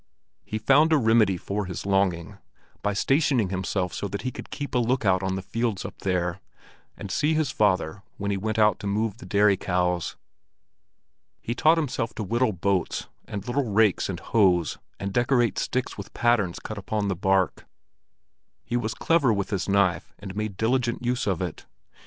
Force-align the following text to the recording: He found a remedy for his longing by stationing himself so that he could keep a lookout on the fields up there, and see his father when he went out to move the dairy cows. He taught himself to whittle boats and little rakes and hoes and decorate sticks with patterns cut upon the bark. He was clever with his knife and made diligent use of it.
He 0.43 0.57
found 0.57 0.91
a 0.91 0.97
remedy 0.97 1.37
for 1.37 1.67
his 1.67 1.85
longing 1.85 2.39
by 2.81 2.93
stationing 2.93 3.49
himself 3.49 3.93
so 3.93 4.07
that 4.07 4.23
he 4.23 4.31
could 4.31 4.49
keep 4.49 4.73
a 4.73 4.79
lookout 4.79 5.21
on 5.21 5.35
the 5.35 5.43
fields 5.43 5.85
up 5.85 5.99
there, 5.99 6.39
and 6.97 7.11
see 7.11 7.35
his 7.35 7.51
father 7.51 8.01
when 8.17 8.31
he 8.31 8.37
went 8.37 8.57
out 8.57 8.79
to 8.79 8.87
move 8.87 9.17
the 9.17 9.27
dairy 9.27 9.57
cows. 9.57 10.15
He 11.39 11.53
taught 11.53 11.77
himself 11.77 12.15
to 12.15 12.23
whittle 12.23 12.51
boats 12.51 13.09
and 13.27 13.45
little 13.45 13.69
rakes 13.71 14.09
and 14.09 14.19
hoes 14.19 14.79
and 14.99 15.13
decorate 15.13 15.59
sticks 15.59 15.99
with 15.99 16.15
patterns 16.15 16.57
cut 16.57 16.79
upon 16.79 17.07
the 17.07 17.15
bark. 17.15 17.67
He 18.63 18.75
was 18.77 18.95
clever 18.95 19.31
with 19.31 19.51
his 19.51 19.69
knife 19.69 20.13
and 20.17 20.35
made 20.35 20.57
diligent 20.57 21.05
use 21.05 21.27
of 21.27 21.43
it. 21.43 21.67